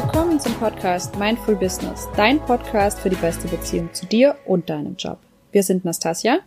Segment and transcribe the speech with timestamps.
[0.00, 4.94] Willkommen zum Podcast Mindful Business, dein Podcast für die beste Beziehung zu dir und deinem
[4.96, 5.18] Job.
[5.50, 6.38] Wir sind Nastasia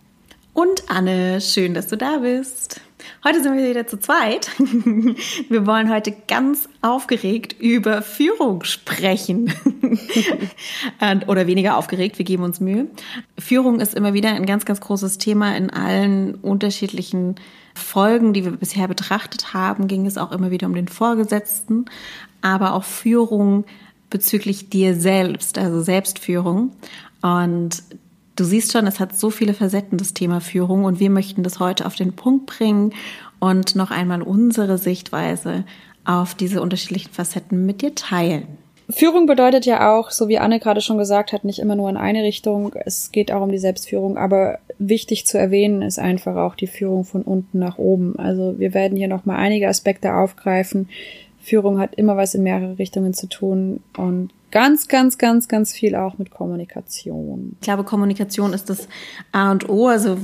[0.54, 1.42] und Anne.
[1.42, 2.80] Schön, dass du da bist.
[3.26, 4.50] Heute sind wir wieder zu zweit.
[5.50, 9.52] Wir wollen heute ganz aufgeregt über Führung sprechen.
[11.28, 12.88] Oder weniger aufgeregt, wir geben uns Mühe.
[13.38, 17.36] Führung ist immer wieder ein ganz, ganz großes Thema in allen unterschiedlichen
[17.74, 21.86] Folgen, die wir bisher betrachtet haben, ging es auch immer wieder um den Vorgesetzten,
[22.42, 23.66] aber auch Führung
[24.10, 26.72] bezüglich dir selbst, also Selbstführung.
[27.22, 27.84] Und
[28.36, 30.84] du siehst schon, es hat so viele Facetten, das Thema Führung.
[30.84, 32.94] Und wir möchten das heute auf den Punkt bringen
[33.40, 35.64] und noch einmal unsere Sichtweise
[36.06, 38.58] auf diese unterschiedlichen Facetten mit dir teilen.
[38.90, 41.98] Führung bedeutet ja auch, so wie Anne gerade schon gesagt hat, nicht immer nur in
[41.98, 42.74] eine Richtung.
[42.86, 47.06] Es geht auch um die Selbstführung, aber wichtig zu erwähnen ist einfach auch die Führung
[47.06, 48.18] von unten nach oben.
[48.20, 50.90] Also wir werden hier nochmal einige Aspekte aufgreifen.
[51.42, 55.96] Führung hat immer was in mehrere Richtungen zu tun und ganz, ganz, ganz, ganz viel
[55.96, 57.56] auch mit Kommunikation.
[57.60, 58.88] Ich glaube, Kommunikation ist das
[59.32, 59.88] A und O.
[59.88, 60.18] Also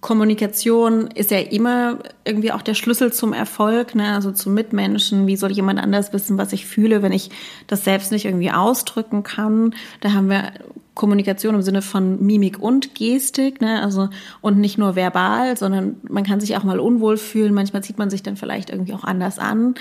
[0.00, 4.14] Kommunikation ist ja immer irgendwie auch der Schlüssel zum Erfolg, ne?
[4.14, 5.26] also zum Mitmenschen.
[5.26, 7.30] Wie soll jemand anders wissen, was ich fühle, wenn ich
[7.66, 9.74] das selbst nicht irgendwie ausdrücken kann?
[10.00, 10.52] Da haben wir
[10.94, 13.82] Kommunikation im Sinne von Mimik und Gestik, ne?
[13.82, 14.08] also
[14.40, 17.52] und nicht nur verbal, sondern man kann sich auch mal unwohl fühlen.
[17.52, 19.74] Manchmal zieht man sich dann vielleicht irgendwie auch anders an.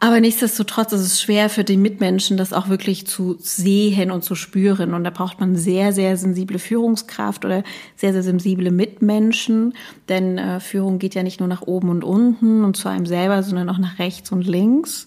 [0.00, 4.36] Aber nichtsdestotrotz ist es schwer für die Mitmenschen, das auch wirklich zu sehen und zu
[4.36, 4.94] spüren.
[4.94, 7.64] Und da braucht man sehr, sehr sensible Führungskraft oder
[7.96, 9.74] sehr, sehr sensible Mitmenschen.
[10.08, 13.42] Denn äh, Führung geht ja nicht nur nach oben und unten und zu einem selber,
[13.42, 15.06] sondern auch nach rechts und links.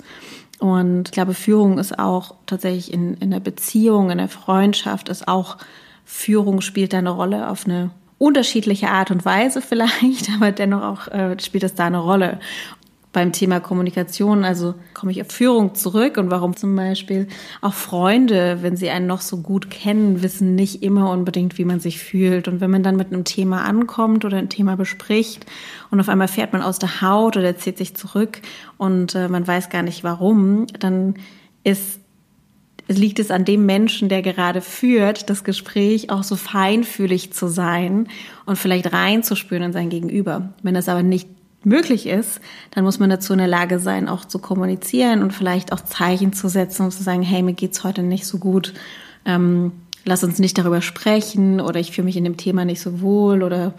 [0.60, 5.28] Und ich glaube, Führung ist auch tatsächlich in, in der Beziehung, in der Freundschaft, ist
[5.28, 5.58] auch
[6.04, 11.08] Führung spielt da eine Rolle auf eine unterschiedliche Art und Weise vielleicht, aber dennoch auch
[11.08, 12.40] äh, spielt es da eine Rolle
[13.14, 14.46] beim Thema Kommunikation.
[14.46, 17.28] Also komme ich auf Führung zurück und warum zum Beispiel
[17.62, 21.80] auch Freunde, wenn sie einen noch so gut kennen, wissen nicht immer unbedingt, wie man
[21.80, 22.48] sich fühlt.
[22.48, 25.46] Und wenn man dann mit einem Thema ankommt oder ein Thema bespricht
[25.90, 28.42] und auf einmal fährt man aus der Haut oder zieht sich zurück
[28.78, 31.16] und äh, man weiß gar nicht warum, dann
[31.64, 32.00] ist
[32.88, 38.08] liegt es an dem Menschen, der gerade führt, das Gespräch auch so feinfühlig zu sein
[38.46, 40.54] und vielleicht reinzuspüren in sein Gegenüber.
[40.62, 41.30] Wenn das aber nicht
[41.64, 42.42] möglich ist,
[42.72, 46.34] dann muss man dazu in der Lage sein, auch zu kommunizieren und vielleicht auch Zeichen
[46.34, 48.74] zu setzen und zu sagen, hey, mir geht's heute nicht so gut.
[49.26, 49.72] Ähm,
[50.06, 53.44] lass uns nicht darüber sprechen oder ich fühle mich in dem Thema nicht so wohl
[53.44, 53.74] oder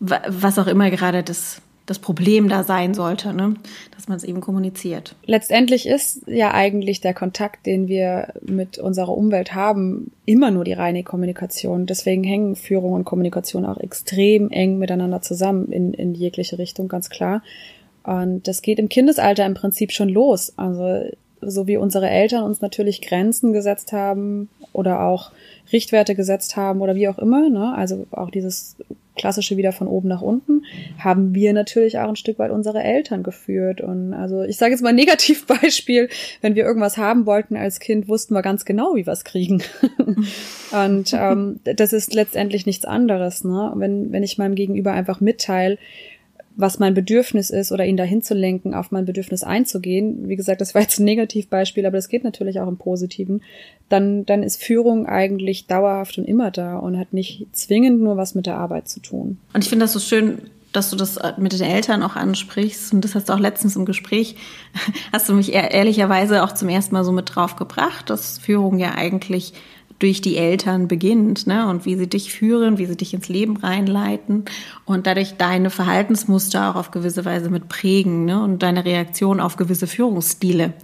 [0.00, 3.54] was auch immer gerade das das Problem da sein sollte, ne?
[3.94, 5.16] dass man es eben kommuniziert.
[5.26, 10.72] Letztendlich ist ja eigentlich der Kontakt, den wir mit unserer Umwelt haben, immer nur die
[10.72, 11.86] reine Kommunikation.
[11.86, 17.10] Deswegen hängen Führung und Kommunikation auch extrem eng miteinander zusammen in, in jegliche Richtung, ganz
[17.10, 17.42] klar.
[18.02, 20.54] Und das geht im Kindesalter im Prinzip schon los.
[20.56, 21.04] Also
[21.50, 25.32] so wie unsere Eltern uns natürlich Grenzen gesetzt haben oder auch
[25.72, 27.74] Richtwerte gesetzt haben oder wie auch immer, ne?
[27.74, 28.76] also auch dieses
[29.16, 30.64] klassische wieder von oben nach unten,
[30.98, 33.80] haben wir natürlich auch ein Stück weit unsere Eltern geführt.
[33.80, 36.08] Und also ich sage jetzt mal ein Negativbeispiel,
[36.40, 39.62] wenn wir irgendwas haben wollten als Kind, wussten wir ganz genau, wie wir es kriegen.
[40.72, 43.44] und ähm, das ist letztendlich nichts anderes.
[43.44, 43.72] Ne?
[43.76, 45.78] Wenn, wenn ich meinem Gegenüber einfach mitteile,
[46.56, 50.28] was mein Bedürfnis ist oder ihn dahin zu lenken, auf mein Bedürfnis einzugehen.
[50.28, 53.42] Wie gesagt, das war jetzt ein Negativbeispiel, aber das geht natürlich auch im Positiven.
[53.88, 58.34] Dann, dann ist Führung eigentlich dauerhaft und immer da und hat nicht zwingend nur was
[58.34, 59.38] mit der Arbeit zu tun.
[59.52, 60.38] Und ich finde das so schön,
[60.72, 62.92] dass du das mit den Eltern auch ansprichst.
[62.92, 64.36] Und das hast du auch letztens im Gespräch,
[65.12, 68.94] hast du mich ehrlicherweise auch zum ersten Mal so mit drauf gebracht, dass Führung ja
[68.94, 69.54] eigentlich
[69.98, 71.68] durch die Eltern beginnt, ne?
[71.68, 74.44] Und wie sie dich führen, wie sie dich ins Leben reinleiten
[74.84, 78.42] und dadurch deine Verhaltensmuster auch auf gewisse Weise mit prägen, ne?
[78.42, 80.74] Und deine Reaktion auf gewisse Führungsstile.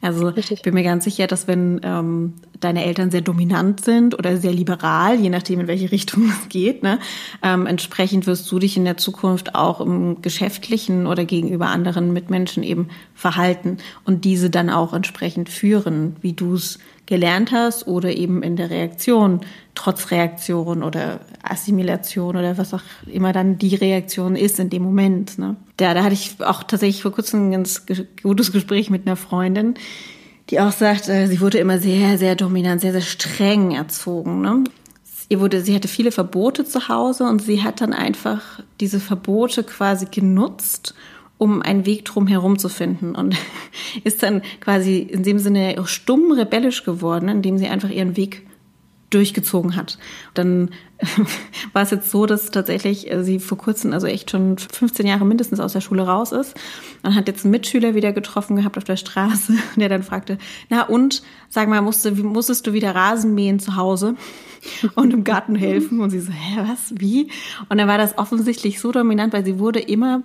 [0.00, 0.58] Also Richtig.
[0.58, 4.52] ich bin mir ganz sicher, dass wenn ähm, deine Eltern sehr dominant sind oder sehr
[4.52, 7.00] liberal, je nachdem in welche Richtung es geht, ne,
[7.42, 12.62] ähm, entsprechend wirst du dich in der Zukunft auch im geschäftlichen oder gegenüber anderen Mitmenschen
[12.62, 18.42] eben verhalten und diese dann auch entsprechend führen, wie du es gelernt hast oder eben
[18.42, 19.40] in der Reaktion,
[19.78, 25.38] trotz Reaktion oder Assimilation oder was auch immer dann die Reaktion ist in dem Moment.
[25.38, 25.54] Ne?
[25.80, 27.86] Ja, da hatte ich auch tatsächlich vor kurzem ein ganz
[28.20, 29.74] gutes Gespräch mit einer Freundin,
[30.50, 34.40] die auch sagt, äh, sie wurde immer sehr, sehr dominant, sehr, sehr streng erzogen.
[34.40, 34.64] Ne?
[35.28, 39.62] Ihr wurde, sie hatte viele Verbote zu Hause und sie hat dann einfach diese Verbote
[39.62, 40.94] quasi genutzt,
[41.36, 43.36] um einen Weg drum herum zu finden und
[44.02, 48.47] ist dann quasi in dem Sinne stumm rebellisch geworden, indem sie einfach ihren Weg
[49.10, 49.98] durchgezogen hat.
[50.34, 50.70] Dann
[51.72, 55.24] war es jetzt so, dass tatsächlich äh, sie vor kurzem, also echt schon 15 Jahre
[55.24, 56.54] mindestens aus der Schule raus ist
[57.02, 60.38] und hat jetzt einen Mitschüler wieder getroffen gehabt auf der Straße, der dann fragte,
[60.68, 64.14] na und, sag mal, musste, musstest du wieder Rasen mähen zu Hause
[64.94, 66.00] und im Garten helfen?
[66.00, 67.30] Und sie so, hä, was, wie?
[67.68, 70.22] Und dann war das offensichtlich so dominant, weil sie wurde immer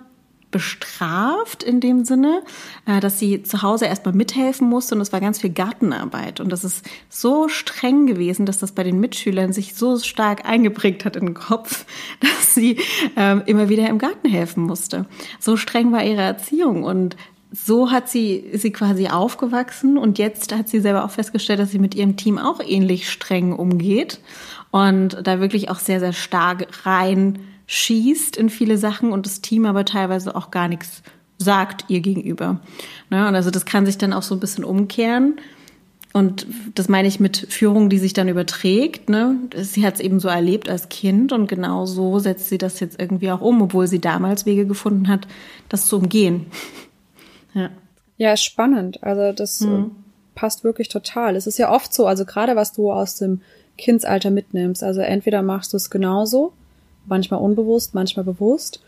[0.50, 2.42] bestraft in dem Sinne,
[2.86, 6.40] äh, dass sie zu Hause erstmal mithelfen musste und es war ganz viel Gartenarbeit.
[6.40, 11.04] Und das ist so streng gewesen, dass das bei den Mitschülern sich so stark eingeprägt
[11.04, 11.86] hat in den Kopf,
[12.20, 12.78] dass sie
[13.16, 15.06] ähm, immer wieder im Garten helfen musste.
[15.40, 17.16] So streng war ihre Erziehung und
[17.50, 21.78] so hat sie, sie quasi aufgewachsen und jetzt hat sie selber auch festgestellt, dass sie
[21.78, 24.20] mit ihrem Team auch ähnlich streng umgeht
[24.72, 29.66] und da wirklich auch sehr, sehr stark rein schießt in viele Sachen und das Team
[29.66, 31.02] aber teilweise auch gar nichts
[31.38, 32.60] sagt ihr gegenüber.
[33.10, 33.26] Ne?
[33.28, 35.36] Und also das kann sich dann auch so ein bisschen umkehren.
[36.12, 36.46] Und
[36.76, 39.08] das meine ich mit Führung, die sich dann überträgt.
[39.08, 39.36] Ne?
[39.56, 43.00] Sie hat es eben so erlebt als Kind und genau so setzt sie das jetzt
[43.00, 45.26] irgendwie auch um, obwohl sie damals Wege gefunden hat,
[45.68, 46.46] das zu umgehen.
[47.54, 47.70] ja.
[48.16, 49.02] Ja, spannend.
[49.02, 49.90] Also das mhm.
[50.36, 51.34] passt wirklich total.
[51.34, 53.40] Es ist ja oft so, also gerade was du aus dem
[53.76, 54.84] Kindsalter mitnimmst.
[54.84, 56.52] Also entweder machst du es genauso
[57.06, 58.80] manchmal unbewusst, manchmal bewusst.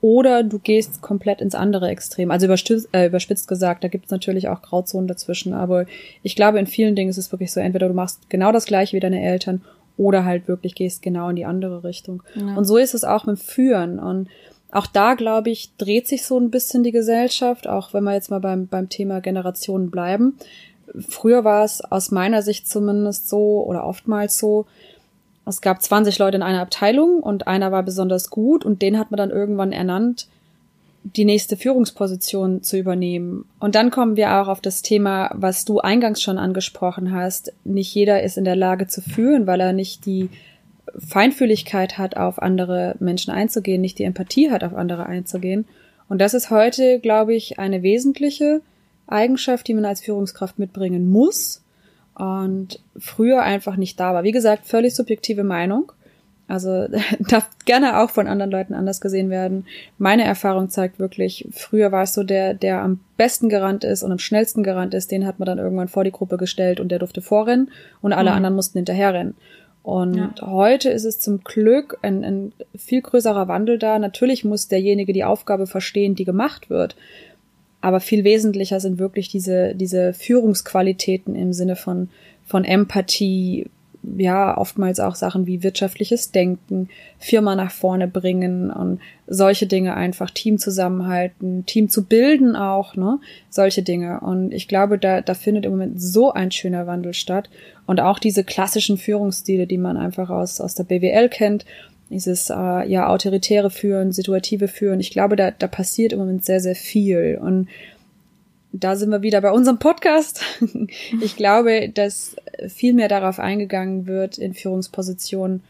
[0.00, 2.30] Oder du gehst komplett ins andere Extrem.
[2.30, 5.54] Also überspitzt, äh, überspitzt gesagt, da gibt es natürlich auch Grauzonen dazwischen.
[5.54, 5.86] Aber
[6.22, 8.94] ich glaube, in vielen Dingen ist es wirklich so, entweder du machst genau das gleiche
[8.94, 9.62] wie deine Eltern
[9.96, 12.22] oder halt wirklich gehst genau in die andere Richtung.
[12.34, 12.54] Ja.
[12.54, 13.98] Und so ist es auch mit Führen.
[13.98, 14.28] Und
[14.70, 18.30] auch da, glaube ich, dreht sich so ein bisschen die Gesellschaft, auch wenn wir jetzt
[18.30, 20.36] mal beim, beim Thema Generationen bleiben.
[21.08, 24.66] Früher war es aus meiner Sicht zumindest so oder oftmals so,
[25.46, 29.10] es gab 20 Leute in einer Abteilung und einer war besonders gut und den hat
[29.10, 30.26] man dann irgendwann ernannt,
[31.04, 33.44] die nächste Führungsposition zu übernehmen.
[33.60, 37.52] Und dann kommen wir auch auf das Thema, was du eingangs schon angesprochen hast.
[37.64, 40.30] Nicht jeder ist in der Lage zu führen, weil er nicht die
[40.98, 45.66] Feinfühligkeit hat, auf andere Menschen einzugehen, nicht die Empathie hat, auf andere einzugehen.
[46.08, 48.62] Und das ist heute, glaube ich, eine wesentliche
[49.06, 51.63] Eigenschaft, die man als Führungskraft mitbringen muss,
[52.14, 54.24] und früher einfach nicht da war.
[54.24, 55.92] Wie gesagt, völlig subjektive Meinung.
[56.46, 56.86] Also
[57.20, 59.66] darf gerne auch von anderen Leuten anders gesehen werden.
[59.98, 64.12] Meine Erfahrung zeigt wirklich, früher war es so, der, der am besten gerannt ist und
[64.12, 66.98] am schnellsten gerannt ist, den hat man dann irgendwann vor die Gruppe gestellt und der
[66.98, 67.70] durfte vorrennen
[68.02, 68.36] und alle mhm.
[68.36, 69.34] anderen mussten hinterherrennen.
[69.82, 70.32] Und ja.
[70.40, 73.98] heute ist es zum Glück ein, ein viel größerer Wandel da.
[73.98, 76.96] Natürlich muss derjenige die Aufgabe verstehen, die gemacht wird.
[77.84, 82.08] Aber viel wesentlicher sind wirklich diese, diese Führungsqualitäten im Sinne von,
[82.46, 83.66] von Empathie,
[84.16, 86.88] ja, oftmals auch Sachen wie wirtschaftliches Denken,
[87.18, 93.18] Firma nach vorne bringen und solche Dinge einfach, Team zusammenhalten, Team zu bilden auch, ne,
[93.50, 94.20] solche Dinge.
[94.20, 97.50] Und ich glaube, da, da findet im Moment so ein schöner Wandel statt.
[97.84, 101.66] Und auch diese klassischen Führungsstile, die man einfach aus, aus der BWL kennt,
[102.10, 105.00] dieses äh, ja autoritäre Führen, situative Führen.
[105.00, 107.38] Ich glaube, da, da passiert im Moment sehr, sehr viel.
[107.40, 107.68] Und
[108.72, 110.42] da sind wir wieder bei unserem Podcast.
[111.22, 112.36] ich glaube, dass
[112.68, 115.62] viel mehr darauf eingegangen wird in Führungspositionen,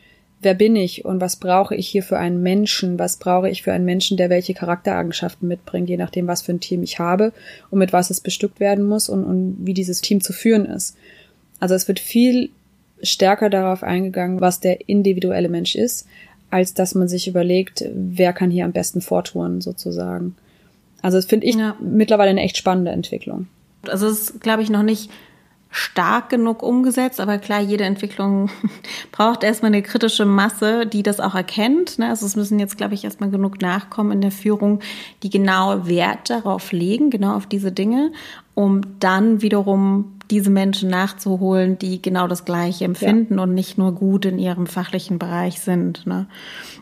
[0.44, 2.98] wer bin ich und was brauche ich hier für einen Menschen?
[2.98, 6.60] Was brauche ich für einen Menschen, der welche Charaktereigenschaften mitbringt, je nachdem, was für ein
[6.60, 7.32] Team ich habe
[7.70, 10.96] und mit was es bestückt werden muss und, und wie dieses Team zu führen ist.
[11.60, 12.50] Also es wird viel
[13.04, 16.06] stärker darauf eingegangen, was der individuelle Mensch ist,
[16.50, 20.36] als dass man sich überlegt, wer kann hier am besten vortouren, sozusagen.
[21.02, 21.76] Also das finde ich ja.
[21.80, 23.48] mittlerweile eine echt spannende Entwicklung.
[23.88, 25.10] Also es ist, glaube ich, noch nicht
[25.74, 28.48] stark genug umgesetzt, aber klar, jede Entwicklung
[29.12, 31.98] braucht erstmal eine kritische Masse, die das auch erkennt.
[31.98, 32.08] Ne?
[32.08, 34.78] Also es müssen jetzt, glaube ich, erstmal genug nachkommen in der Führung,
[35.24, 38.12] die genau Wert darauf legen, genau auf diese Dinge,
[38.54, 43.42] um dann wiederum diese Menschen nachzuholen, die genau das Gleiche empfinden ja.
[43.42, 46.06] und nicht nur gut in ihrem fachlichen Bereich sind.
[46.06, 46.26] Ne?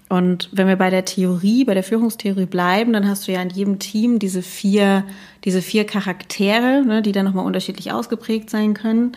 [0.08, 3.50] Und wenn wir bei der Theorie, bei der Führungstheorie bleiben, dann hast du ja in
[3.50, 5.04] jedem Team diese vier,
[5.44, 9.12] diese vier Charaktere, ne, die dann nochmal unterschiedlich ausgeprägt sein können.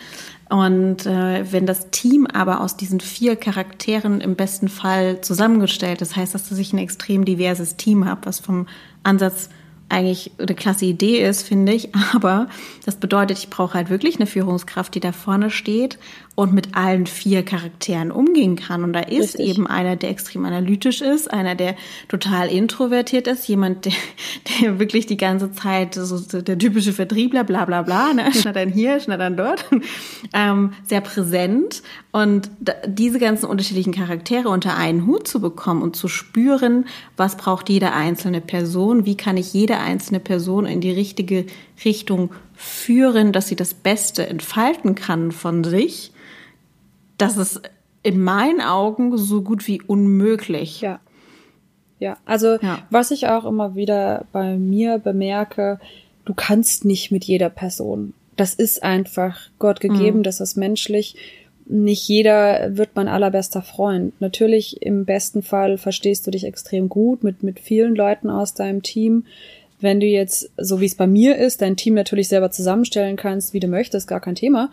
[0.50, 6.16] Und äh, wenn das Team aber aus diesen vier Charakteren im besten Fall zusammengestellt ist,
[6.16, 8.68] heißt das, dass ich ein extrem diverses Team habe, was vom
[9.04, 9.50] Ansatz
[9.90, 11.90] eigentlich eine klasse Idee ist, finde ich.
[12.14, 12.48] Aber
[12.86, 15.98] das bedeutet, ich brauche halt wirklich eine Führungskraft, die da vorne steht
[16.36, 18.84] und mit allen vier Charakteren umgehen kann.
[18.84, 19.48] Und da ist Richtig.
[19.48, 21.76] eben einer, der extrem analytisch ist, einer, der
[22.10, 23.94] total introvertiert ist, jemand, der,
[24.62, 28.34] der wirklich die ganze Zeit so der typische Vertriebler, bla bla bla, ne?
[28.34, 29.66] schneidern hier, schneidern dort,
[30.34, 31.82] ähm, sehr präsent.
[32.12, 32.50] Und
[32.86, 37.94] diese ganzen unterschiedlichen Charaktere unter einen Hut zu bekommen und zu spüren, was braucht jede
[37.94, 41.46] einzelne Person, wie kann ich jede einzelne Person in die richtige
[41.84, 46.12] Richtung führen, dass sie das Beste entfalten kann von sich,
[47.18, 47.62] das ist
[48.04, 50.82] in meinen Augen so gut wie unmöglich.
[50.82, 51.00] Ja.
[52.00, 52.80] Ja, also ja.
[52.90, 55.80] was ich auch immer wieder bei mir bemerke,
[56.26, 58.14] du kannst nicht mit jeder Person.
[58.36, 60.24] Das ist einfach Gott gegeben, mhm.
[60.24, 61.16] das ist menschlich.
[61.68, 64.14] Nicht jeder wird mein allerbester Freund.
[64.20, 68.84] Natürlich im besten Fall verstehst du dich extrem gut mit, mit vielen Leuten aus deinem
[68.84, 69.26] Team.
[69.80, 73.54] Wenn du jetzt, so wie es bei mir ist, dein Team natürlich selber zusammenstellen kannst,
[73.54, 74.70] wie du möchtest, gar kein Thema.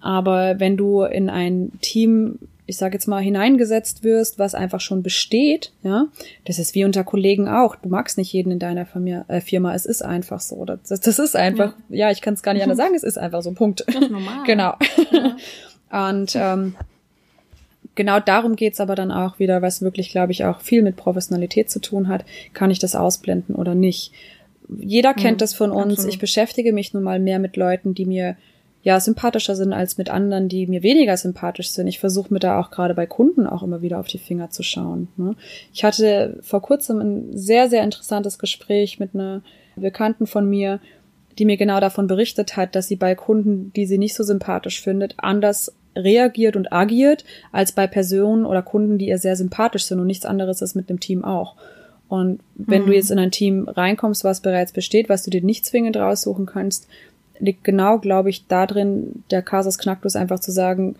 [0.00, 5.02] Aber wenn du in ein Team ich sage jetzt mal, hineingesetzt wirst, was einfach schon
[5.02, 6.08] besteht, ja,
[6.44, 7.76] das ist wie unter Kollegen auch.
[7.76, 9.74] Du magst nicht jeden in deiner Firma, äh, Firma.
[9.74, 10.64] es ist einfach so.
[10.64, 13.18] Das, das ist einfach, ja, ja ich kann es gar nicht anders sagen, es ist
[13.18, 13.84] einfach so, Punkt.
[13.86, 14.42] Das ist normal.
[14.46, 14.74] genau.
[15.12, 16.10] Ja.
[16.10, 16.74] Und ähm,
[17.94, 21.70] genau darum geht's aber dann auch wieder, was wirklich, glaube ich, auch viel mit Professionalität
[21.70, 22.24] zu tun hat.
[22.52, 24.10] Kann ich das ausblenden oder nicht?
[24.68, 25.92] Jeder kennt mhm, das von uns.
[25.92, 26.14] Absolut.
[26.14, 28.36] Ich beschäftige mich nun mal mehr mit Leuten, die mir
[28.86, 31.88] ja sympathischer sind als mit anderen, die mir weniger sympathisch sind.
[31.88, 34.62] Ich versuche mir da auch gerade bei Kunden auch immer wieder auf die Finger zu
[34.62, 35.08] schauen.
[35.16, 35.34] Ne?
[35.74, 39.42] Ich hatte vor kurzem ein sehr, sehr interessantes Gespräch mit einer
[39.74, 40.78] Bekannten von mir,
[41.36, 44.80] die mir genau davon berichtet hat, dass sie bei Kunden, die sie nicht so sympathisch
[44.80, 49.98] findet, anders reagiert und agiert als bei Personen oder Kunden, die ihr sehr sympathisch sind
[49.98, 51.56] und nichts anderes ist mit dem Team auch.
[52.06, 52.86] Und wenn mhm.
[52.86, 56.46] du jetzt in ein Team reinkommst, was bereits besteht, was du dir nicht zwingend raussuchen
[56.46, 56.86] kannst,
[57.38, 60.96] liegt genau, glaube ich, da drin, der Kasus Knacktus einfach zu sagen,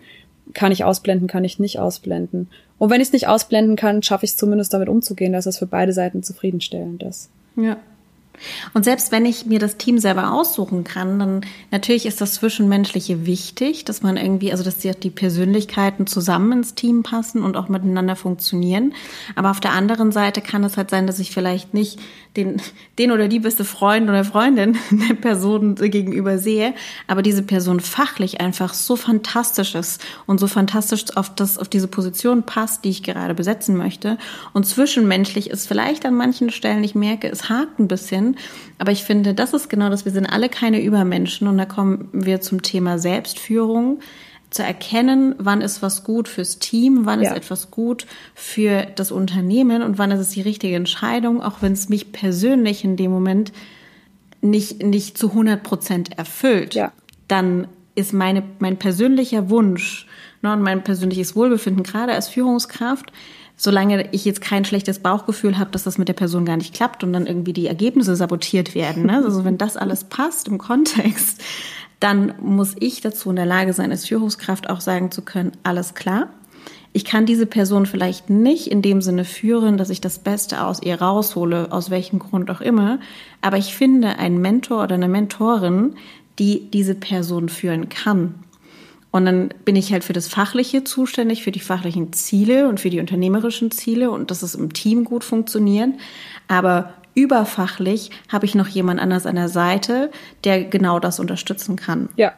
[0.53, 2.49] kann ich ausblenden, kann ich nicht ausblenden.
[2.77, 5.57] Und wenn ich es nicht ausblenden kann, schaffe ich es zumindest damit umzugehen, dass es
[5.57, 7.29] für beide Seiten zufriedenstellend ist.
[7.55, 7.77] Ja.
[8.73, 11.41] Und selbst wenn ich mir das Team selber aussuchen kann, dann
[11.71, 17.03] natürlich ist das Zwischenmenschliche wichtig, dass man irgendwie, also dass die, Persönlichkeiten zusammen ins Team
[17.03, 18.93] passen und auch miteinander funktionieren.
[19.35, 21.99] Aber auf der anderen Seite kann es halt sein, dass ich vielleicht nicht
[22.35, 22.61] den,
[22.99, 26.73] den oder die beste Freund oder Freundin der Person gegenüber sehe,
[27.07, 31.87] aber diese Person fachlich einfach so fantastisch ist und so fantastisch auf das, auf diese
[31.87, 34.17] Position passt, die ich gerade besetzen möchte.
[34.53, 38.26] Und zwischenmenschlich ist vielleicht an manchen Stellen, ich merke, es hakt ein bisschen,
[38.77, 40.05] aber ich finde, das ist genau das.
[40.05, 43.99] Wir sind alle keine Übermenschen und da kommen wir zum Thema Selbstführung
[44.49, 47.31] zu erkennen, wann ist was gut fürs Team, wann ja.
[47.31, 51.73] ist etwas gut für das Unternehmen und wann ist es die richtige Entscheidung, auch wenn
[51.73, 53.51] es mich persönlich in dem Moment
[54.41, 56.75] nicht, nicht zu 100 Prozent erfüllt.
[56.75, 56.93] Ja.
[57.27, 60.07] Dann ist meine, mein persönlicher Wunsch
[60.41, 63.11] ne, und mein persönliches Wohlbefinden, gerade als Führungskraft,
[63.57, 67.03] solange ich jetzt kein schlechtes Bauchgefühl habe, dass das mit der Person gar nicht klappt
[67.03, 69.07] und dann irgendwie die Ergebnisse sabotiert werden.
[69.07, 69.23] Ne?
[69.25, 71.43] Also wenn das alles passt im Kontext,
[71.99, 75.95] dann muss ich dazu in der Lage sein, als Führungskraft auch sagen zu können, alles
[75.95, 76.29] klar.
[76.93, 80.81] Ich kann diese Person vielleicht nicht in dem Sinne führen, dass ich das Beste aus
[80.81, 82.99] ihr raushole, aus welchem Grund auch immer,
[83.41, 85.95] aber ich finde einen Mentor oder eine Mentorin,
[86.39, 88.35] die diese Person führen kann.
[89.17, 92.91] Und dann bin ich halt für das Fachliche zuständig, für die fachlichen Ziele und für
[92.91, 95.89] die unternehmerischen Ziele und dass es im Team gut funktioniert.
[96.47, 100.11] Aber überfachlich habe ich noch jemand anders an der Seite,
[100.43, 102.09] der genau das unterstützen kann.
[102.15, 102.33] Ja,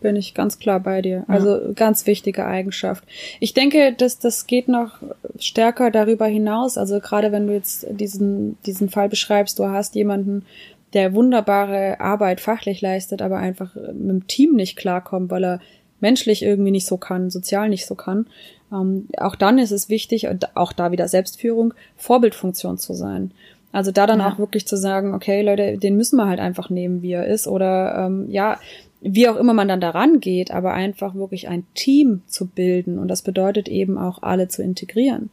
[0.00, 1.24] bin ich ganz klar bei dir.
[1.28, 1.72] Also ja.
[1.74, 3.04] ganz wichtige Eigenschaft.
[3.38, 4.92] Ich denke, dass das geht noch
[5.38, 6.78] stärker darüber hinaus.
[6.78, 10.46] Also gerade wenn du jetzt diesen, diesen Fall beschreibst, du hast jemanden,
[10.94, 15.60] der wunderbare Arbeit fachlich leistet, aber einfach mit dem Team nicht klarkommt, weil er
[16.04, 18.26] menschlich irgendwie nicht so kann, sozial nicht so kann.
[18.70, 23.30] Ähm, auch dann ist es wichtig, auch da wieder Selbstführung, Vorbildfunktion zu sein.
[23.72, 24.28] Also da dann ja.
[24.28, 27.48] auch wirklich zu sagen, okay, Leute, den müssen wir halt einfach nehmen, wie er ist.
[27.48, 28.60] Oder ähm, ja,
[29.00, 32.98] wie auch immer man dann daran geht, aber einfach wirklich ein Team zu bilden.
[32.98, 35.30] Und das bedeutet eben auch alle zu integrieren.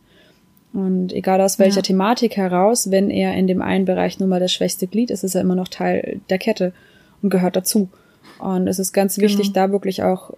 [0.72, 1.82] Und egal aus welcher ja.
[1.82, 5.36] Thematik heraus, wenn er in dem einen Bereich nur mal das schwächste Glied ist, ist
[5.36, 6.72] er immer noch Teil der Kette
[7.22, 7.90] und gehört dazu.
[8.40, 9.28] Und es ist ganz genau.
[9.28, 10.32] wichtig, da wirklich auch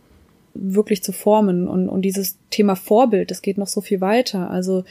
[0.53, 1.67] wirklich zu formen.
[1.67, 4.50] Und, und dieses Thema Vorbild, das geht noch so viel weiter.
[4.50, 4.83] Also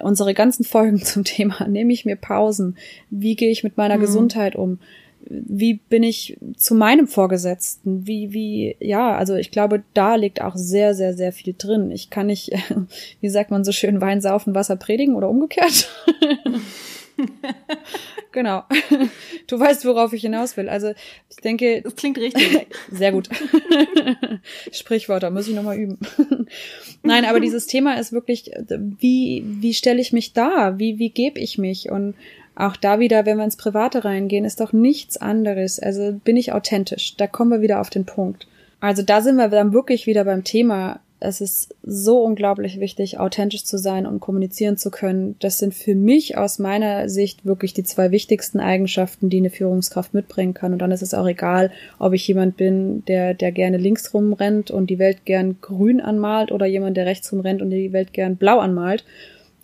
[0.00, 2.76] unsere ganzen Folgen zum Thema, nehme ich mir Pausen,
[3.10, 4.02] wie gehe ich mit meiner mhm.
[4.02, 4.78] Gesundheit um,
[5.28, 10.56] wie bin ich zu meinem Vorgesetzten, wie, wie, ja, also ich glaube, da liegt auch
[10.56, 11.90] sehr, sehr, sehr viel drin.
[11.90, 12.52] Ich kann nicht,
[13.20, 15.90] wie sagt man so schön, Wein saufen, Wasser predigen oder umgekehrt.
[18.32, 18.64] genau.
[19.46, 20.68] Du weißt, worauf ich hinaus will.
[20.68, 20.92] Also
[21.28, 21.82] ich denke.
[21.82, 22.68] Das klingt richtig.
[22.92, 23.28] Sehr gut.
[24.70, 25.98] Sprichwörter, muss ich nochmal üben.
[27.02, 30.78] Nein, aber dieses Thema ist wirklich, wie, wie stelle ich mich da?
[30.78, 31.90] Wie, wie gebe ich mich?
[31.90, 32.14] Und
[32.54, 35.80] auch da wieder, wenn wir ins Private reingehen, ist doch nichts anderes.
[35.80, 37.16] Also bin ich authentisch.
[37.16, 38.46] Da kommen wir wieder auf den Punkt.
[38.78, 43.64] Also da sind wir dann wirklich wieder beim Thema es ist so unglaublich wichtig, authentisch
[43.64, 45.36] zu sein und kommunizieren zu können.
[45.38, 50.14] Das sind für mich aus meiner Sicht wirklich die zwei wichtigsten Eigenschaften, die eine Führungskraft
[50.14, 50.72] mitbringen kann.
[50.72, 54.70] Und dann ist es auch egal, ob ich jemand bin, der, der gerne links rumrennt
[54.70, 58.36] und die Welt gern grün anmalt oder jemand, der rechts rumrennt und die Welt gern
[58.36, 59.04] blau anmalt.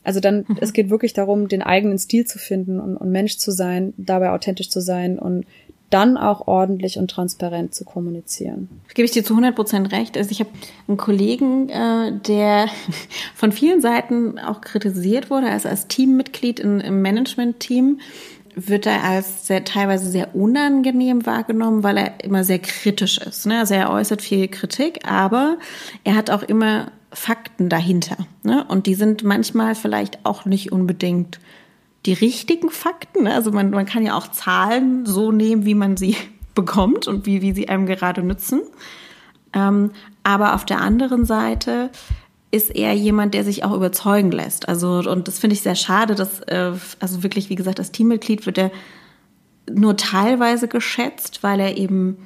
[0.04, 0.58] Also dann, mhm.
[0.60, 4.30] es geht wirklich darum, den eigenen Stil zu finden und, und Mensch zu sein, dabei
[4.30, 5.46] authentisch zu sein und
[5.90, 8.68] dann auch ordentlich und transparent zu kommunizieren.
[8.94, 10.16] Gebe ich dir zu 100 Prozent recht.
[10.16, 10.50] Also ich habe
[10.88, 12.68] einen Kollegen, äh, der
[13.34, 18.00] von vielen Seiten auch kritisiert wurde, also als Teammitglied im Management-Team
[18.56, 23.44] wird er als sehr, teilweise sehr unangenehm wahrgenommen, weil er immer sehr kritisch ist.
[23.44, 23.58] Ne?
[23.58, 25.58] Also er äußert viel Kritik, aber
[26.04, 28.16] er hat auch immer Fakten dahinter.
[28.42, 28.64] Ne?
[28.66, 31.38] Und die sind manchmal vielleicht auch nicht unbedingt
[32.06, 33.24] die richtigen Fakten.
[33.24, 33.34] Ne?
[33.34, 36.16] Also man, man kann ja auch Zahlen so nehmen, wie man sie
[36.54, 38.62] bekommt und wie, wie sie einem gerade nützen.
[39.52, 39.90] Ähm,
[40.22, 41.90] aber auf der anderen Seite
[42.50, 44.68] ist er jemand, der sich auch überzeugen lässt.
[44.68, 48.46] Also, und das finde ich sehr schade, dass, äh, also wirklich, wie gesagt, als Teammitglied
[48.46, 48.70] wird er
[49.70, 52.16] nur teilweise geschätzt, weil er eben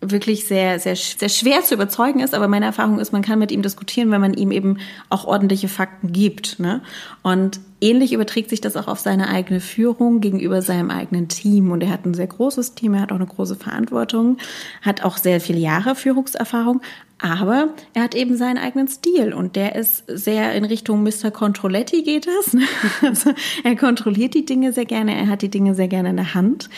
[0.00, 3.52] wirklich sehr, sehr, sehr schwer zu überzeugen ist, aber meine Erfahrung ist, man kann mit
[3.52, 4.78] ihm diskutieren, wenn man ihm eben
[5.10, 6.58] auch ordentliche Fakten gibt.
[6.58, 6.80] Ne?
[7.22, 11.70] Und ähnlich überträgt sich das auch auf seine eigene Führung gegenüber seinem eigenen Team.
[11.70, 14.38] Und er hat ein sehr großes Team, er hat auch eine große Verantwortung,
[14.80, 16.80] hat auch sehr viele Jahre Führungserfahrung,
[17.18, 21.30] aber er hat eben seinen eigenen Stil und der ist sehr in Richtung Mr.
[21.30, 22.54] Controletti geht es.
[22.54, 22.62] Ne?
[23.02, 23.32] Also
[23.64, 26.70] er kontrolliert die Dinge sehr gerne, er hat die Dinge sehr gerne in der Hand.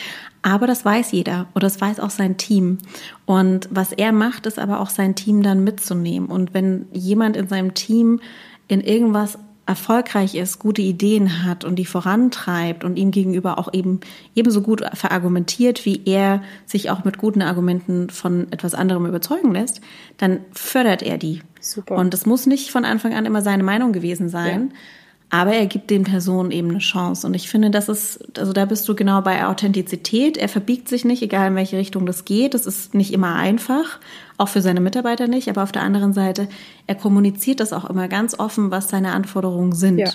[0.43, 2.77] Aber das weiß jeder oder das weiß auch sein Team.
[3.25, 6.29] Und was er macht, ist aber auch sein Team dann mitzunehmen.
[6.29, 8.19] Und wenn jemand in seinem Team
[8.67, 14.01] in irgendwas erfolgreich ist, gute Ideen hat und die vorantreibt und ihm gegenüber auch eben
[14.35, 19.79] ebenso gut verargumentiert, wie er sich auch mit guten Argumenten von etwas anderem überzeugen lässt,
[20.17, 21.41] dann fördert er die.
[21.61, 21.95] Super.
[21.95, 24.71] Und das muss nicht von Anfang an immer seine Meinung gewesen sein.
[24.73, 24.79] Ja
[25.33, 27.25] aber er gibt den Personen eben eine Chance.
[27.25, 30.37] Und ich finde, das ist, also da bist du genau bei Authentizität.
[30.37, 32.53] Er verbiegt sich nicht, egal in welche Richtung das geht.
[32.53, 33.99] Das ist nicht immer einfach,
[34.37, 35.49] auch für seine Mitarbeiter nicht.
[35.49, 36.47] Aber auf der anderen Seite,
[36.85, 39.97] er kommuniziert das auch immer ganz offen, was seine Anforderungen sind.
[39.97, 40.11] Ja.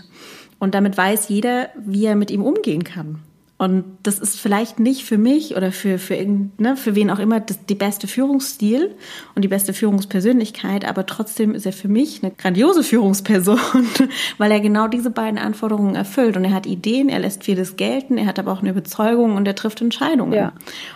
[0.60, 3.18] Und damit weiß jeder, wie er mit ihm umgehen kann.
[3.58, 7.40] Und das ist vielleicht nicht für mich oder für, für, ne, für wen auch immer
[7.40, 8.94] das, die beste Führungsstil
[9.34, 13.58] und die beste Führungspersönlichkeit, aber trotzdem ist er für mich eine grandiose Führungsperson,
[14.38, 16.36] weil er genau diese beiden Anforderungen erfüllt.
[16.36, 19.47] Und er hat Ideen, er lässt vieles gelten, er hat aber auch eine Überzeugung und
[19.49, 20.34] er trifft Entscheidungen.
[20.34, 20.52] Ja.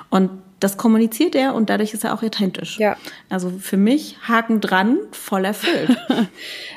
[0.09, 2.79] Und das kommuniziert er und dadurch ist er auch authentisch.
[2.79, 2.96] Ja.
[3.29, 5.96] Also für mich Haken dran, voll erfüllt.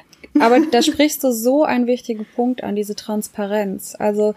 [0.40, 3.96] aber da sprichst du so einen wichtigen Punkt an, diese Transparenz.
[4.00, 4.34] Also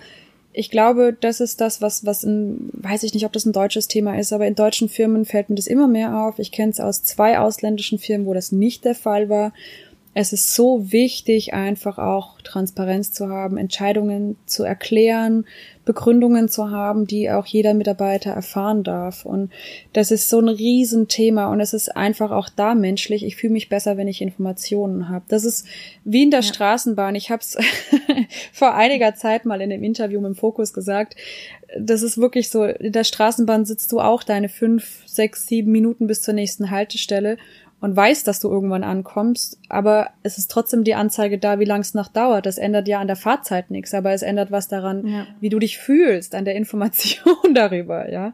[0.58, 3.86] ich glaube, das ist das, was, was in, weiß ich nicht, ob das ein deutsches
[3.86, 6.40] Thema ist, aber in deutschen Firmen fällt mir das immer mehr auf.
[6.40, 9.52] Ich kenne es aus zwei ausländischen Firmen, wo das nicht der Fall war
[10.20, 15.44] es ist so wichtig, einfach auch Transparenz zu haben, Entscheidungen zu erklären,
[15.84, 19.24] Begründungen zu haben, die auch jeder Mitarbeiter erfahren darf.
[19.24, 19.52] Und
[19.92, 23.24] das ist so ein Riesenthema und es ist einfach auch da menschlich.
[23.24, 25.24] Ich fühle mich besser, wenn ich Informationen habe.
[25.28, 25.66] Das ist
[26.02, 26.52] wie in der ja.
[26.52, 27.14] Straßenbahn.
[27.14, 27.56] Ich habe es
[28.52, 31.14] vor einiger Zeit mal in einem Interview mit dem Fokus gesagt.
[31.78, 36.08] Das ist wirklich so, in der Straßenbahn sitzt du auch deine fünf, sechs, sieben Minuten
[36.08, 37.38] bis zur nächsten Haltestelle
[37.80, 41.80] und weißt, dass du irgendwann ankommst, aber es ist trotzdem die Anzeige da, wie lang
[41.80, 42.46] es noch dauert.
[42.46, 45.26] Das ändert ja an der Fahrzeit nichts, aber es ändert was daran, ja.
[45.40, 48.32] wie du dich fühlst, an der Information darüber, ja.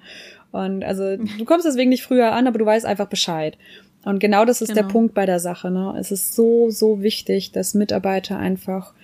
[0.51, 3.59] Und also du kommst deswegen nicht früher an, aber du weißt einfach Bescheid.
[4.05, 4.83] Und genau das ist genau.
[4.83, 5.71] der Punkt bei der Sache.
[5.71, 5.95] Ne?
[5.99, 8.95] Es ist so, so wichtig, dass Mitarbeiter einfach,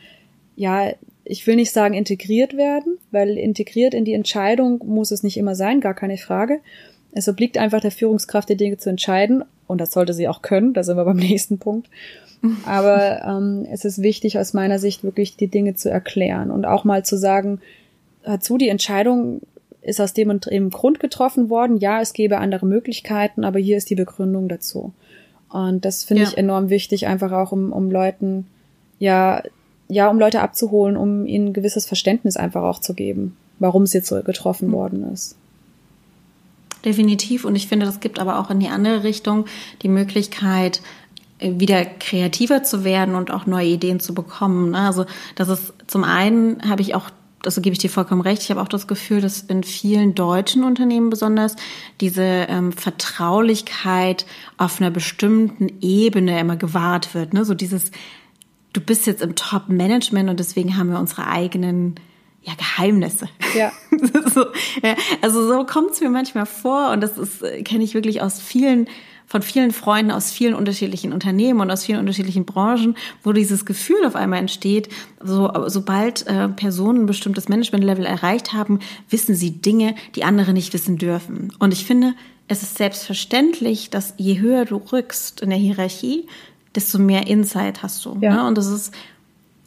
[0.56, 0.92] ja,
[1.24, 5.54] ich will nicht sagen integriert werden, weil integriert in die Entscheidung muss es nicht immer
[5.54, 6.60] sein, gar keine Frage.
[7.12, 9.44] Es obliegt einfach der Führungskraft, die Dinge zu entscheiden.
[9.66, 10.72] Und das sollte sie auch können.
[10.72, 11.88] Da sind wir beim nächsten Punkt.
[12.64, 16.84] Aber ähm, es ist wichtig aus meiner Sicht wirklich die Dinge zu erklären und auch
[16.84, 17.60] mal zu sagen,
[18.24, 19.42] dazu die Entscheidung
[19.82, 21.78] ist aus dem und dem Grund getroffen worden.
[21.78, 24.92] Ja, es gäbe andere Möglichkeiten, aber hier ist die Begründung dazu.
[25.50, 26.28] Und das finde ja.
[26.28, 28.46] ich enorm wichtig, einfach auch um, um Leuten,
[28.98, 29.42] ja,
[29.88, 33.92] ja, um Leute abzuholen, um ihnen ein gewisses Verständnis einfach auch zu geben, warum es
[33.92, 34.72] jetzt so getroffen mhm.
[34.72, 35.36] worden ist.
[36.84, 37.44] Definitiv.
[37.44, 39.46] Und ich finde, das gibt aber auch in die andere Richtung
[39.82, 40.80] die Möglichkeit,
[41.38, 44.70] äh, wieder kreativer zu werden und auch neue Ideen zu bekommen.
[44.70, 44.80] Ne?
[44.80, 47.10] Also das ist zum einen habe ich auch
[47.42, 48.42] das gebe ich dir vollkommen recht.
[48.42, 51.56] Ich habe auch das Gefühl, dass in vielen deutschen Unternehmen besonders
[52.00, 54.26] diese ähm, Vertraulichkeit
[54.58, 57.32] auf einer bestimmten Ebene immer gewahrt wird.
[57.32, 57.46] Ne?
[57.46, 57.92] So dieses,
[58.74, 61.94] du bist jetzt im Top-Management und deswegen haben wir unsere eigenen
[62.42, 63.28] ja, Geheimnisse.
[63.56, 63.72] Ja.
[64.34, 64.46] so,
[64.82, 68.40] ja also so kommt es mir manchmal vor und das ist, kenne ich wirklich aus
[68.40, 68.88] vielen
[69.30, 74.04] von vielen Freunden aus vielen unterschiedlichen Unternehmen und aus vielen unterschiedlichen Branchen, wo dieses Gefühl
[74.04, 74.88] auf einmal entsteht,
[75.22, 80.72] so, sobald äh, Personen ein bestimmtes Management-Level erreicht haben, wissen sie Dinge, die andere nicht
[80.72, 81.52] wissen dürfen.
[81.60, 82.14] Und ich finde,
[82.48, 86.26] es ist selbstverständlich, dass je höher du rückst in der Hierarchie,
[86.74, 88.18] desto mehr Insight hast du.
[88.20, 88.34] Ja.
[88.34, 88.48] Ne?
[88.48, 88.92] Und das ist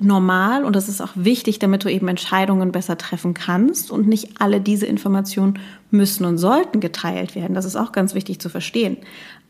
[0.04, 3.92] normal und das ist auch wichtig, damit du eben Entscheidungen besser treffen kannst.
[3.92, 5.60] Und nicht alle diese Informationen
[5.92, 7.54] müssen und sollten geteilt werden.
[7.54, 8.98] Das ist auch ganz wichtig zu verstehen.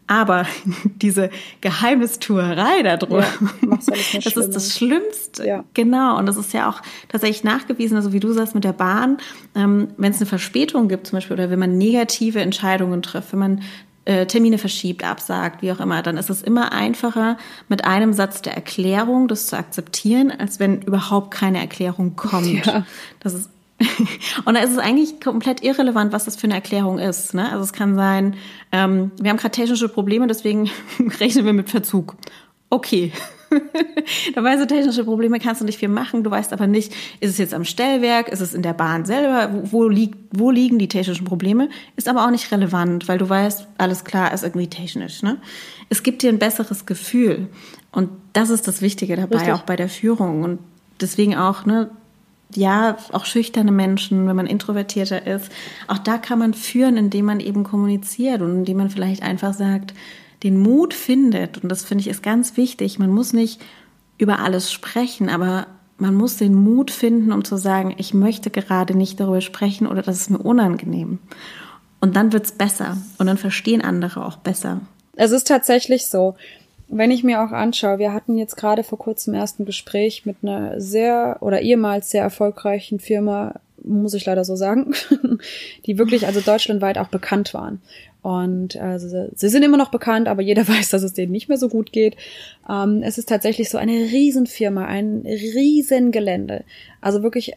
[0.07, 0.45] Aber
[0.83, 1.29] diese
[1.61, 3.27] Geheimnistuerei da drum, ja,
[4.23, 5.47] das ist das Schlimmste.
[5.47, 5.63] Ja.
[5.73, 6.17] Genau.
[6.17, 9.17] Und das ist ja auch tatsächlich nachgewiesen, also wie du sagst mit der Bahn,
[9.55, 13.39] ähm, wenn es eine Verspätung gibt zum Beispiel oder wenn man negative Entscheidungen trifft, wenn
[13.39, 13.61] man
[14.05, 17.37] äh, Termine verschiebt, absagt, wie auch immer, dann ist es immer einfacher,
[17.69, 22.65] mit einem Satz der Erklärung das zu akzeptieren, als wenn überhaupt keine Erklärung kommt.
[22.65, 22.85] Ja.
[23.19, 23.49] Das ist
[24.45, 27.33] und da ist es eigentlich komplett irrelevant, was das für eine Erklärung ist.
[27.33, 27.51] Ne?
[27.51, 28.35] Also es kann sein,
[28.71, 30.69] ähm, wir haben gerade technische Probleme, deswegen
[31.19, 32.15] rechnen wir mit Verzug.
[32.69, 33.11] Okay.
[34.35, 36.23] Dabei so technische Probleme kannst du nicht viel machen.
[36.23, 39.49] Du weißt aber nicht, ist es jetzt am Stellwerk, ist es in der Bahn selber,
[39.71, 41.69] wo, liegt, wo liegen die technischen Probleme?
[41.95, 45.21] Ist aber auch nicht relevant, weil du weißt, alles klar ist irgendwie technisch.
[45.21, 45.37] Ne?
[45.89, 47.47] Es gibt dir ein besseres Gefühl.
[47.91, 49.53] Und das ist das Wichtige dabei, Richtig.
[49.53, 50.43] auch bei der Führung.
[50.43, 50.59] Und
[50.99, 51.91] deswegen auch, ne,
[52.55, 55.51] ja, auch schüchterne Menschen, wenn man introvertierter ist,
[55.87, 59.93] auch da kann man führen, indem man eben kommuniziert und indem man vielleicht einfach sagt,
[60.43, 61.63] den Mut findet.
[61.63, 62.99] Und das finde ich ist ganz wichtig.
[62.99, 63.61] Man muss nicht
[64.17, 68.95] über alles sprechen, aber man muss den Mut finden, um zu sagen, ich möchte gerade
[68.95, 71.19] nicht darüber sprechen oder das ist mir unangenehm.
[72.01, 74.81] Und dann wird's besser und dann verstehen andere auch besser.
[75.15, 76.35] Es ist tatsächlich so
[76.97, 80.37] wenn ich mir auch anschaue, wir hatten jetzt gerade vor kurzem erst ein Gespräch mit
[80.41, 84.93] einer sehr oder ehemals sehr erfolgreichen Firma, muss ich leider so sagen,
[85.85, 87.81] die wirklich also deutschlandweit auch bekannt waren.
[88.21, 91.57] Und also sie sind immer noch bekannt, aber jeder weiß, dass es denen nicht mehr
[91.57, 92.15] so gut geht.
[92.69, 96.63] Ähm, es ist tatsächlich so eine Riesenfirma, ein Riesengelände.
[97.01, 97.53] Also wirklich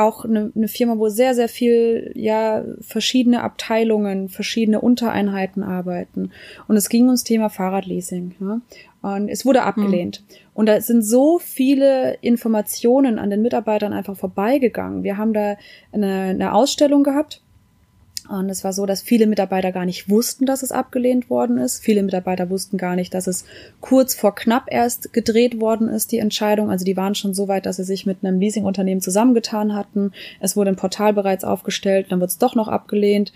[0.00, 6.30] auch eine, eine Firma, wo sehr, sehr viel, ja, verschiedene Abteilungen, verschiedene Untereinheiten arbeiten.
[6.68, 8.34] Und es ging ums Thema Fahrradleasing.
[8.40, 8.60] Ja?
[9.02, 10.22] Und es wurde abgelehnt.
[10.26, 10.34] Mhm.
[10.54, 15.04] Und da sind so viele Informationen an den Mitarbeitern einfach vorbeigegangen.
[15.04, 15.56] Wir haben da
[15.92, 17.42] eine, eine Ausstellung gehabt
[18.30, 21.82] und es war so, dass viele Mitarbeiter gar nicht wussten, dass es abgelehnt worden ist.
[21.82, 23.44] Viele Mitarbeiter wussten gar nicht, dass es
[23.80, 26.70] kurz vor knapp erst gedreht worden ist, die Entscheidung.
[26.70, 30.12] Also die waren schon so weit, dass sie sich mit einem Leasingunternehmen zusammengetan hatten.
[30.38, 33.32] Es wurde ein Portal bereits aufgestellt, dann wird es doch noch abgelehnt.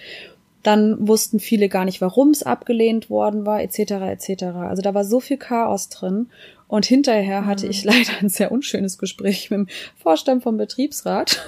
[0.62, 3.78] Dann wussten viele gar nicht, warum es abgelehnt worden war, etc.
[3.78, 4.44] etc.
[4.44, 6.28] Also da war so viel Chaos drin.
[6.68, 7.90] Und hinterher hatte ich mhm.
[7.94, 11.44] leider ein sehr unschönes Gespräch mit dem Vorstand vom Betriebsrat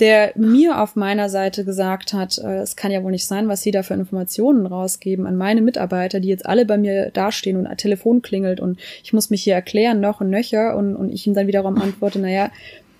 [0.00, 3.62] der mir auf meiner Seite gesagt hat, äh, es kann ja wohl nicht sein, was
[3.62, 7.66] Sie da für Informationen rausgeben an meine Mitarbeiter, die jetzt alle bei mir dastehen und
[7.66, 11.26] ein Telefon klingelt und ich muss mich hier erklären, noch und nöcher und, und ich
[11.26, 12.50] ihm dann wiederum antworte, naja,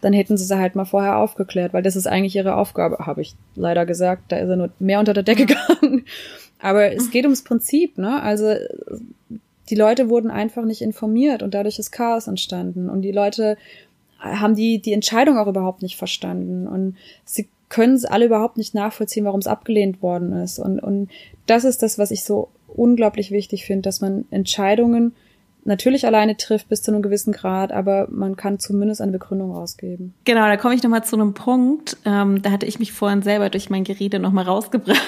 [0.01, 3.21] dann hätten sie sie halt mal vorher aufgeklärt, weil das ist eigentlich ihre Aufgabe, habe
[3.21, 4.33] ich leider gesagt.
[4.33, 6.05] Da ist er nur mehr unter der Decke gegangen.
[6.59, 8.23] Aber es geht ums Prinzip, ne?
[8.23, 8.55] Also
[9.69, 12.89] die Leute wurden einfach nicht informiert und dadurch ist Chaos entstanden.
[12.89, 13.57] Und die Leute
[14.21, 18.75] haben die die Entscheidung auch überhaupt nicht verstanden und sie können es alle überhaupt nicht
[18.75, 20.59] nachvollziehen, warum es abgelehnt worden ist.
[20.59, 21.09] Und, und
[21.47, 25.15] das ist das, was ich so unglaublich wichtig finde, dass man Entscheidungen
[25.65, 30.15] natürlich alleine trifft bis zu einem gewissen Grad, aber man kann zumindest eine Begründung rausgeben.
[30.25, 31.97] Genau, da komme ich nochmal zu einem Punkt.
[32.05, 35.01] Ähm, da hatte ich mich vorhin selber durch mein Gerede nochmal rausgebracht.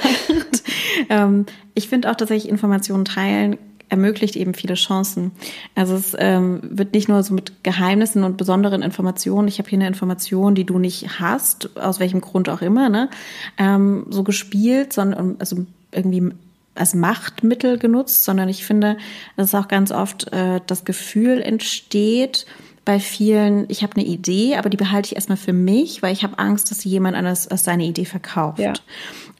[1.08, 3.56] ähm, ich finde auch tatsächlich Informationen teilen
[3.92, 5.32] ermöglicht eben viele Chancen.
[5.74, 9.78] Also es ähm, wird nicht nur so mit Geheimnissen und besonderen Informationen, ich habe hier
[9.78, 13.10] eine Information, die du nicht hast, aus welchem Grund auch immer, ne,
[13.58, 16.32] ähm, so gespielt, sondern also irgendwie
[16.74, 18.96] als Machtmittel genutzt, sondern ich finde,
[19.36, 22.46] dass auch ganz oft äh, das Gefühl entsteht,
[22.84, 26.24] bei vielen, ich habe eine Idee, aber die behalte ich erstmal für mich, weil ich
[26.24, 28.58] habe Angst, dass jemand anders als seine Idee verkauft.
[28.58, 28.72] Ja.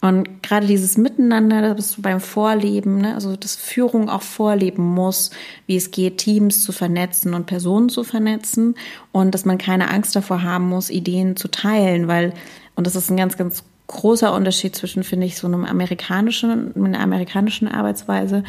[0.03, 3.15] Und gerade dieses Miteinander, da bist du beim Vorleben, ne?
[3.15, 5.31] also dass Führung auch vorleben muss,
[5.67, 8.75] wie es geht, Teams zu vernetzen und Personen zu vernetzen
[9.13, 12.35] und dass man keine Angst davor haben muss, Ideen zu teilen, weil,
[12.75, 16.99] und das ist ein ganz, ganz großer Unterschied zwischen, finde ich, so einem amerikanischen, einer
[16.99, 18.43] amerikanischen Arbeitsweise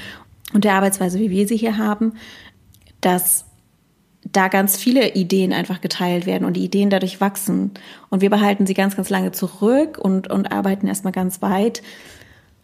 [0.53, 2.13] und der Arbeitsweise, wie wir sie hier haben,
[2.99, 3.45] dass
[4.33, 7.71] da ganz viele Ideen einfach geteilt werden und die Ideen dadurch wachsen.
[8.09, 11.81] Und wir behalten sie ganz, ganz lange zurück und, und arbeiten erstmal ganz weit.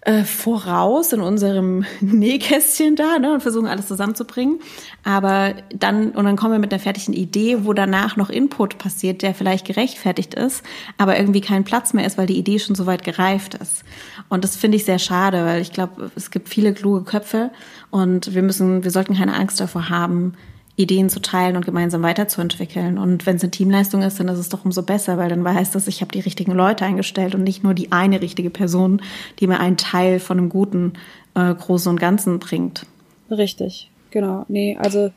[0.01, 4.59] äh, voraus in unserem Nähkästchen da ne, und versuchen alles zusammenzubringen.
[5.03, 9.21] Aber dann, und dann kommen wir mit einer fertigen Idee, wo danach noch Input passiert,
[9.21, 10.63] der vielleicht gerechtfertigt ist,
[10.97, 13.83] aber irgendwie kein Platz mehr ist, weil die Idee schon so weit gereift ist.
[14.29, 17.51] Und das finde ich sehr schade, weil ich glaube, es gibt viele kluge Köpfe
[17.89, 20.33] und wir müssen, wir sollten keine Angst davor haben,
[20.79, 22.97] Ideen zu teilen und gemeinsam weiterzuentwickeln.
[22.97, 25.75] Und wenn es eine Teamleistung ist, dann ist es doch umso besser, weil dann heißt
[25.75, 29.01] das, ich habe die richtigen Leute eingestellt und nicht nur die eine richtige Person,
[29.39, 30.93] die mir einen Teil von einem guten
[31.35, 32.85] äh, Großen und Ganzen bringt.
[33.29, 34.45] Richtig, genau.
[34.47, 35.11] Nee, also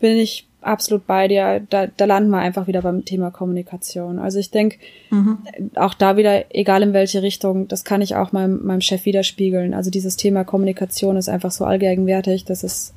[0.00, 1.62] bin ich absolut bei dir.
[1.70, 4.18] Da, da landen wir einfach wieder beim Thema Kommunikation.
[4.18, 4.76] Also ich denke,
[5.10, 5.38] mhm.
[5.76, 9.72] auch da wieder, egal in welche Richtung, das kann ich auch meinem, meinem Chef widerspiegeln.
[9.72, 12.92] Also dieses Thema Kommunikation ist einfach so allgegenwärtig, dass es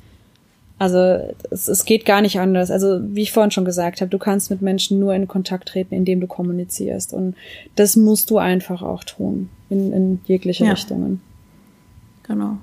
[0.84, 2.70] also es, es geht gar nicht anders.
[2.70, 5.94] Also wie ich vorhin schon gesagt habe, du kannst mit Menschen nur in Kontakt treten,
[5.94, 7.14] indem du kommunizierst.
[7.14, 7.36] Und
[7.74, 10.72] das musst du einfach auch tun, in, in jegliche ja.
[10.72, 11.22] Richtungen.
[12.24, 12.58] Genau.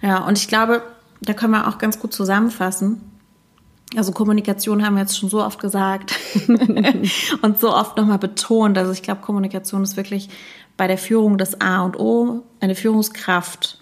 [0.00, 0.80] Ja, und ich glaube,
[1.20, 3.02] da können wir auch ganz gut zusammenfassen.
[3.94, 6.14] Also Kommunikation haben wir jetzt schon so oft gesagt
[7.42, 8.78] und so oft nochmal betont.
[8.78, 10.30] Also ich glaube, Kommunikation ist wirklich
[10.78, 12.42] bei der Führung das A und O.
[12.60, 13.78] Eine Führungskraft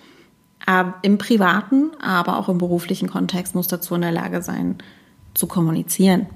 [1.02, 4.76] im privaten, aber auch im beruflichen Kontext muss dazu in der Lage sein,
[5.34, 6.26] zu kommunizieren.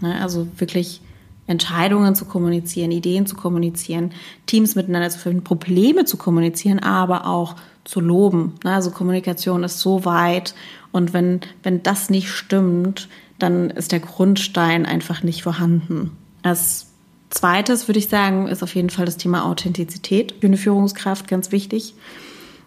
[0.00, 1.00] Ne, also wirklich
[1.46, 4.12] Entscheidungen zu kommunizieren, Ideen zu kommunizieren,
[4.46, 8.54] Teams miteinander zu finden, Probleme zu kommunizieren, aber auch zu loben.
[8.64, 10.54] Ne, also Kommunikation ist so weit
[10.92, 16.16] und wenn, wenn das nicht stimmt, dann ist der Grundstein einfach nicht vorhanden.
[16.42, 16.86] Als
[17.30, 21.52] zweites würde ich sagen, ist auf jeden Fall das Thema Authentizität für eine Führungskraft ganz
[21.52, 21.94] wichtig.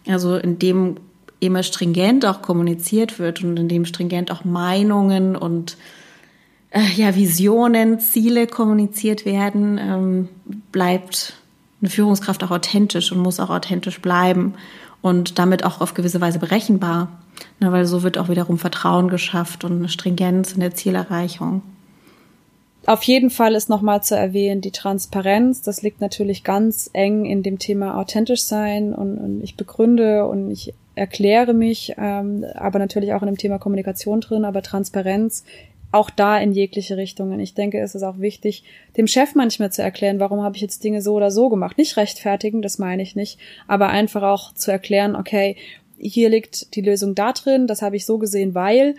[0.08, 0.98] Also in dem
[1.40, 5.78] immer stringent auch kommuniziert wird und in dem stringent auch Meinungen und
[6.70, 10.30] äh, ja, Visionen, Ziele kommuniziert werden, ähm,
[10.72, 11.34] bleibt
[11.82, 14.54] eine Führungskraft auch authentisch und muss auch authentisch bleiben
[15.02, 17.20] und damit auch auf gewisse Weise berechenbar.
[17.60, 21.62] Na, weil so wird auch wiederum Vertrauen geschafft und eine Stringenz in der Zielerreichung.
[22.86, 25.62] Auf jeden Fall ist nochmal zu erwähnen die Transparenz.
[25.62, 30.52] Das liegt natürlich ganz eng in dem Thema authentisch sein und, und ich begründe und
[30.52, 35.46] ich erkläre mich, ähm, aber natürlich auch in dem Thema Kommunikation drin, aber Transparenz
[35.94, 37.40] auch da in jegliche Richtungen.
[37.40, 38.64] Ich denke, es ist auch wichtig,
[38.98, 41.78] dem Chef manchmal zu erklären, warum habe ich jetzt Dinge so oder so gemacht.
[41.78, 45.56] Nicht rechtfertigen, das meine ich nicht, aber einfach auch zu erklären, okay,
[45.98, 48.96] hier liegt die Lösung da drin, das habe ich so gesehen, weil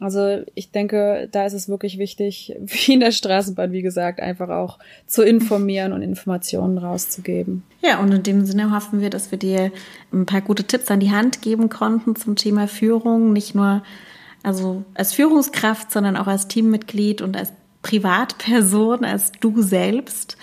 [0.00, 4.48] also ich denke, da ist es wirklich wichtig, wie in der Straßenbahn, wie gesagt, einfach
[4.48, 7.62] auch zu informieren und Informationen rauszugeben.
[7.82, 9.72] Ja, und in dem Sinne hoffen wir, dass wir dir
[10.12, 13.32] ein paar gute Tipps an die Hand geben konnten zum Thema Führung.
[13.32, 13.82] Nicht nur
[14.42, 20.36] also als Führungskraft, sondern auch als Teammitglied und als Privatperson, als du selbst.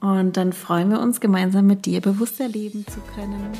[0.00, 3.52] Und dann freuen wir uns, gemeinsam mit dir bewusster leben zu können.